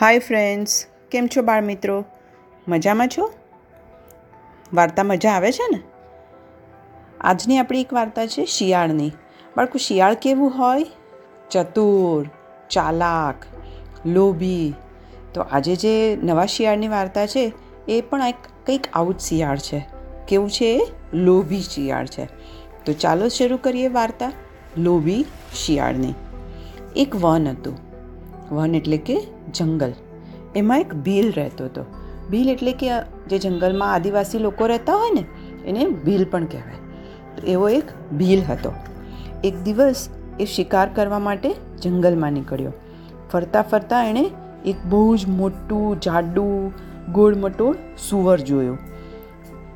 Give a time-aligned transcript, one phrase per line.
[0.00, 2.04] Hi friends કેમ છો બાળ મિત્રો?
[2.68, 3.32] મજામાં છો?
[4.72, 5.80] વાર્તા મજા આવે છે ને?
[7.20, 9.12] આજની આપણી એક વાર્તા છે શિયાળની.
[9.56, 10.86] બાળકો, શિયાળ કેવું હોય?
[11.50, 12.30] ચતુર,
[12.70, 13.34] ચાલાક,
[14.06, 14.74] લોભી.
[15.34, 17.52] તો આજે જે નવા શિયાળની વાર્તા છે,
[17.88, 18.36] એ પણ એક
[18.66, 19.88] કંઈક આવું જ શિયાળ છે.
[20.28, 21.16] કેવું છે એ?
[21.16, 22.24] લોભી શિયાળ છે.
[22.84, 24.32] તો ચાલો શરૂ કરીએ વાર્તા.
[24.78, 25.24] લોભી
[25.54, 26.14] શિયાળની.
[26.96, 27.89] એક વન હતું.
[28.50, 29.20] વન એટલે કે
[29.54, 29.92] જંગલ.
[30.56, 31.84] એમાં એક ભીલ રહેતો હતો.
[32.30, 32.88] ભીલ એટલે કે
[33.28, 35.24] જે જંગલમાં આદિવાસી લોકો રહેતા હોય ને,
[35.64, 36.74] એને ભીલ પણ કહેવાય.
[37.36, 38.72] તો એવો એક ભીલ હતો.
[39.44, 40.08] એક દિવસ
[40.40, 42.72] એ શિકાર કરવા માટે જંગલમાં નીકળ્યો.
[43.32, 44.30] ફરતા ફરતા એણે
[44.66, 46.72] એક બહુ જ મોટું, જાડું
[47.12, 47.76] ગોળ મટોળ
[48.08, 48.78] સુવર જોયું.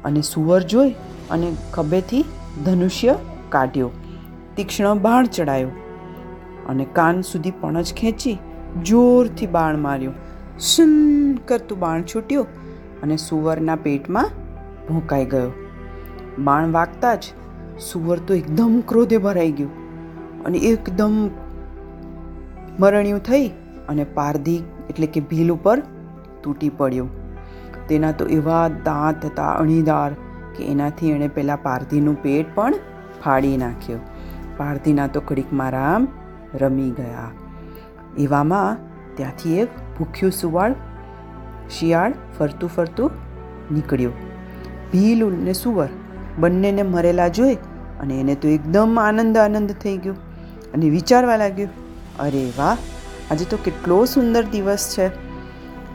[0.04, 0.90] અને સુવર જોઈ
[1.30, 2.24] અને ખભેથી
[2.64, 3.14] ધનુષ્ય
[3.48, 3.90] કાઢ્યો.
[4.56, 5.68] તીક્ષ્ણ બાણ ચડાયો.
[6.68, 8.38] અને કાન સુધી પણજ ખેંચી
[8.82, 10.14] જોરથી બાણ માર્યું.
[10.58, 12.46] સુન કરતું બાણ છૂટ્યું
[13.02, 14.30] અને સુવરના પેટમાં
[14.88, 15.50] ભોંકાઈ ગયો.
[16.38, 17.24] બાણ વાગતા જ
[17.80, 21.30] સુવર તો એકદમ ક્રોધે ભરાઈ ગયું અને એકદમ
[22.80, 23.48] મરણ્યું થઈ
[23.88, 25.82] અને પારધી એટલે કે ભીલ ઉપર
[26.42, 27.06] તૂટી પડ્યો.
[27.88, 30.12] તેના તો એવા દાંત હતા અણીદાર
[30.56, 32.74] કે એનાથી એણે પહેલાં પારધીનું પેટ પણ
[33.24, 34.00] ફાડી નાખ્યું.
[34.56, 36.08] પારધીના તો કડીક રામ
[36.54, 37.30] રમી ગયા.
[38.18, 38.76] એવામાં
[39.16, 40.74] ત્યાંથી એક ભૂખ્યું સુવાળ
[41.70, 43.10] શિયાળ ફરતું ફરતું
[43.74, 44.12] નીકળ્યું
[44.92, 45.88] ભીલ ને સુવર
[46.38, 47.54] બંનેને મરેલા જોઈ
[48.00, 50.14] અને એને તો એકદમ આનંદ આનંદ થઈ ગયો.
[50.74, 51.68] અને વિચારવા લાગ્યું,
[52.18, 52.76] અરે વાહ,
[53.30, 55.06] આજે તો કેટલો સુંદર દિવસ છે.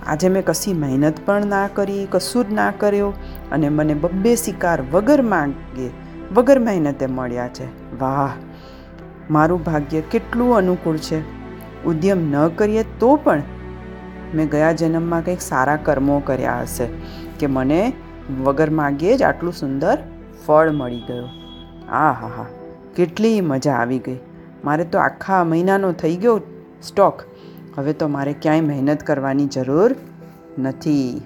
[0.05, 3.13] આજે મેં કશી મહેનત પણ ના કરી, કશું જ ના કર્યો
[3.51, 5.89] અને મને બબ્બે શિકાર વગર માંગે,
[6.33, 7.97] વગર મહેનતે મળ્યા છે.
[7.99, 8.31] વાહ,
[9.31, 11.38] મારું ભાગ્ય કેટલું અનુકૂળ છે.
[11.85, 13.41] ઉદ્યમ ન કરીએ તો પણ
[14.35, 16.87] મેં ગયા જન્મમાં કંઈક સારા કર્મો કર્યા હશે
[17.39, 17.93] કે મને
[18.43, 19.97] વગર માગીએ જ આટલું સુંદર
[20.47, 21.29] ફળ મળી ગયું.
[21.91, 22.45] આ હા હા,
[22.95, 24.19] કેટલી મજા આવી ગઈ.
[24.63, 26.41] મારે તો આખા મહિનાનો થઈ ગયો
[26.83, 27.23] સ્ટોક.
[27.75, 29.95] હવે તો મારે ક્યાંય મહેનત કરવાની જરૂર
[30.59, 31.21] નથી.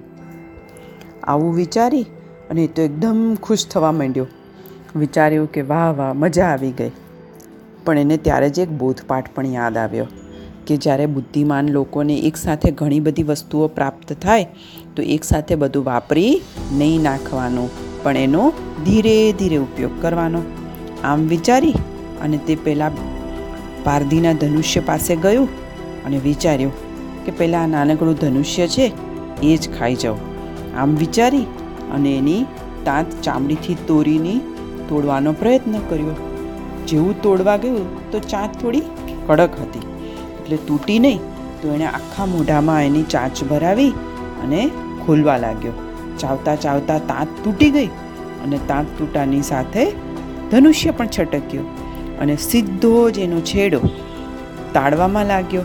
[1.24, 2.02] આવું વિચારી
[2.50, 4.26] અને તો એકદમ ખુશ થવા માંડ્યો.
[4.96, 6.90] વિચાર્યું કે વાહ વાહ, મજા આવી ગઈ.
[7.84, 10.06] પણ એને ત્યારે જ એક બોધપાઠ પણ યાદ આવ્યો.
[10.66, 14.46] કે જ્યારે બુદ્ધિમાન લોકોને એકસાથે ઘણી બધી વસ્તુઓ પ્રાપ્ત થાય,
[14.96, 16.32] તો એકસાથે બધું વાપરી
[16.72, 17.68] નહીં નાખવાનું,
[18.02, 18.44] પણ એનો
[18.84, 20.42] ધીરે ધીરે ઉપયોગ કરવાનો.
[21.04, 21.76] આમ વિચારી
[22.22, 22.98] અને તે પહેલાં
[23.84, 25.48] પારધીના ધનુષ્ય પાસે ગયું
[26.06, 26.74] અને વિચાર્યું
[27.26, 28.86] કે પહેલાં આ નાનકડું ધનુષ્ય છે,
[29.42, 30.20] એ જ ખાઈ જાઉં.
[30.76, 31.46] આમ વિચારી
[31.94, 32.42] અને એની
[32.84, 34.38] તાંત ચામડીથી તોડીની
[34.88, 36.16] તોડવાનો પ્રયત્ન કર્યો.
[36.88, 38.86] જેવું તોડવા ગયું, તો ચાંત થોડી
[39.26, 39.84] કડક હતી.
[40.44, 41.20] એટલે તૂટી નહીં,
[41.60, 43.92] તો એણે આખા મોઢામાં એની ચાંચ ભરાવી
[44.44, 44.60] અને
[45.04, 45.74] ખોલવા લાગ્યો.
[46.22, 47.90] ચાવતા ચાવતા તાંત તૂટી ગઈ
[48.44, 49.84] અને તાંત તૂટાની સાથે
[50.50, 51.64] ધનુષ્ય પણ છટક્યો
[52.20, 53.80] અને સીધો જ એનો છેડો
[54.74, 55.64] તાળવામાં લાગ્યો.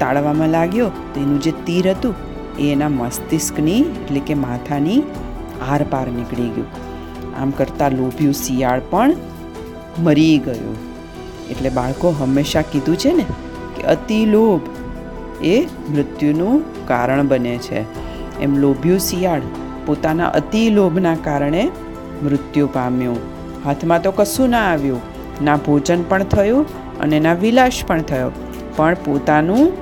[0.00, 2.14] તાળવામાં લાગ્યો તો એનું જે તીર હતું
[2.62, 5.00] એ એના મસ્તિષ્કની એટલે કે માથાની
[5.68, 6.70] આરપાર નીકળી ગયું.
[7.38, 9.12] આમ કરતાં લોભ્યું શિયાળ પણ
[10.06, 10.76] મરી ગયું.
[11.52, 13.26] એટલે બાળકો હંમેશા કીધું છે ને
[13.88, 14.62] અતિ લોભ
[15.44, 15.56] એ
[15.90, 17.80] મૃત્યુનું કારણ બને છે.
[18.40, 19.40] એમ લોભ્યું શિયાળ
[19.86, 21.70] પોતાના અતિ લોભના કારણે
[22.24, 23.18] મૃત્યુ પામ્યું.
[23.64, 25.00] હાથમાં તો કશું ના આવ્યું,
[25.44, 26.66] ના ભોજન પણ થયું
[27.00, 28.30] અને ના વિલાસ પણ થયો,
[28.76, 29.72] પણ પોતાનું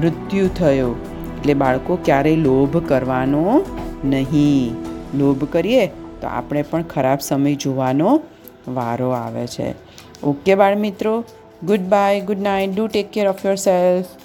[0.00, 0.96] મૃત્યુ થયું.
[1.36, 3.64] એટલે બાળકો ક્યારેય લોભ કરવાનો
[4.04, 4.74] નહીં.
[5.18, 5.86] લોભ કરીએ
[6.20, 8.20] તો આપણે પણ ખરાબ સમય જોવાનો
[8.68, 9.74] વારો આવે છે.
[10.22, 11.24] ઓકે બાળ મિત્રો
[11.64, 14.21] Goodbye, good night, do take care of yourself.